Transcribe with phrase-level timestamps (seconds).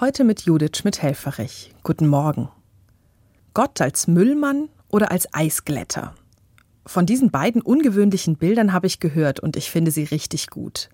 [0.00, 1.72] Heute mit Judith Schmidt-Helferich.
[1.84, 2.48] Guten Morgen.
[3.54, 6.16] Gott als Müllmann oder als Eisglätter?
[6.84, 10.88] Von diesen beiden ungewöhnlichen Bildern habe ich gehört und ich finde sie richtig gut.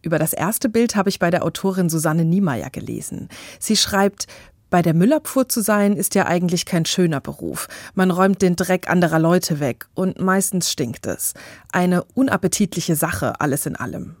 [0.00, 3.28] Über das erste Bild habe ich bei der Autorin Susanne Niemeyer gelesen.
[3.60, 4.28] Sie schreibt,
[4.70, 7.68] bei der Müllabfuhr zu sein ist ja eigentlich kein schöner Beruf.
[7.94, 11.34] Man räumt den Dreck anderer Leute weg und meistens stinkt es.
[11.70, 14.16] Eine unappetitliche Sache, alles in allem.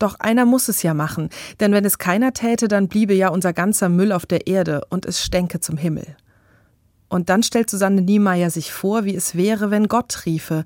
[0.00, 1.28] Doch einer muss es ja machen,
[1.60, 5.04] denn wenn es keiner täte, dann bliebe ja unser ganzer Müll auf der Erde und
[5.04, 6.16] es stänke zum Himmel.
[7.08, 10.64] Und dann stellt Susanne Niemeyer sich vor, wie es wäre, wenn Gott riefe,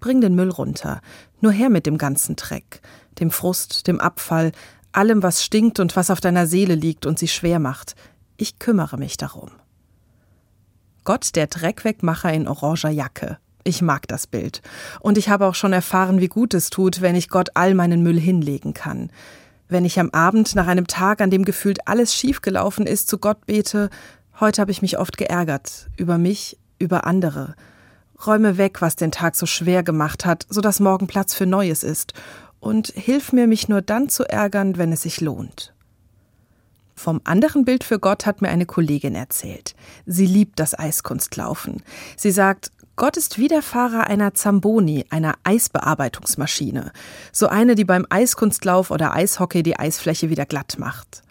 [0.00, 1.02] bring den Müll runter,
[1.42, 2.80] nur her mit dem ganzen Dreck,
[3.20, 4.52] dem Frust, dem Abfall,
[4.92, 7.94] allem, was stinkt und was auf deiner Seele liegt und sie schwer macht.
[8.38, 9.50] Ich kümmere mich darum.
[11.04, 14.62] Gott, der Dreckwegmacher in oranger Jacke, ich mag das Bild.
[15.00, 18.02] Und ich habe auch schon erfahren, wie gut es tut, wenn ich Gott all meinen
[18.02, 19.10] Müll hinlegen kann.
[19.68, 23.46] Wenn ich am Abend nach einem Tag, an dem gefühlt alles schiefgelaufen ist, zu Gott
[23.46, 23.90] bete,
[24.40, 27.54] heute habe ich mich oft geärgert, über mich, über andere.
[28.26, 31.82] Räume weg, was den Tag so schwer gemacht hat, so dass morgen Platz für Neues
[31.82, 32.14] ist.
[32.58, 35.72] Und hilf mir, mich nur dann zu ärgern, wenn es sich lohnt.
[36.94, 39.74] Vom anderen Bild für Gott hat mir eine Kollegin erzählt.
[40.04, 41.82] Sie liebt das Eiskunstlaufen.
[42.14, 42.70] Sie sagt,
[43.00, 46.92] Gott ist wie einer Zamboni, einer Eisbearbeitungsmaschine.
[47.32, 51.22] So eine, die beim Eiskunstlauf oder Eishockey die Eisfläche wieder glatt macht.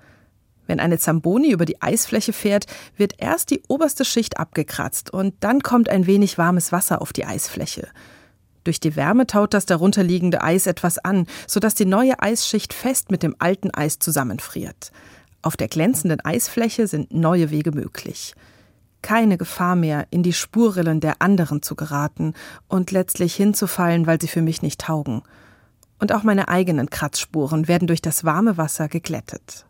[0.65, 2.65] Wenn eine Zamboni über die Eisfläche fährt,
[2.97, 7.25] wird erst die oberste Schicht abgekratzt und dann kommt ein wenig warmes Wasser auf die
[7.25, 7.87] Eisfläche.
[8.63, 13.21] Durch die Wärme taut das darunterliegende Eis etwas an, sodass die neue Eisschicht fest mit
[13.21, 14.91] dem alten Eis zusammenfriert.
[15.43, 18.33] Auf der glänzenden Eisfläche sind neue Wege möglich
[19.01, 22.33] keine Gefahr mehr, in die Spurrillen der anderen zu geraten
[22.67, 25.21] und letztlich hinzufallen, weil sie für mich nicht taugen.
[25.99, 29.65] Und auch meine eigenen Kratzspuren werden durch das warme Wasser geglättet.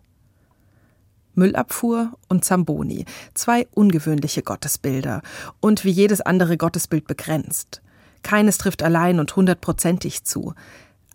[1.35, 5.21] Müllabfuhr und Zamboni, zwei ungewöhnliche Gottesbilder
[5.59, 7.81] und wie jedes andere Gottesbild begrenzt.
[8.23, 10.53] Keines trifft allein und hundertprozentig zu.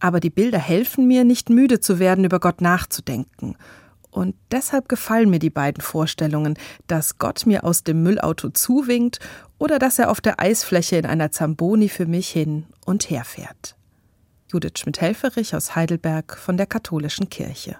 [0.00, 3.56] Aber die Bilder helfen mir, nicht müde zu werden, über Gott nachzudenken
[4.14, 9.18] und deshalb gefallen mir die beiden Vorstellungen, dass Gott mir aus dem Müllauto zuwinkt
[9.58, 13.76] oder dass er auf der Eisfläche in einer Zamboni für mich hin und her fährt.
[14.52, 17.72] Judith Schmidt-Helferich aus Heidelberg von der Katholischen Kirche.